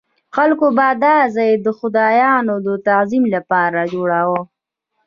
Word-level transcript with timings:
خلکو 0.35 0.65
به 0.77 0.87
دا 1.03 1.15
ځای 1.35 1.51
د 1.65 1.67
خدایانو 1.79 2.53
د 2.65 2.67
تعظیم 2.87 3.23
لپاره 3.35 3.79
جوړاوه. 3.93 4.41